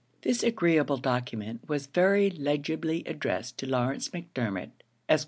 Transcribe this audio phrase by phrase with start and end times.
[0.23, 4.71] This agreeable document was very legibly addressed to Lawrence Macdermot,
[5.07, 5.19] Esq.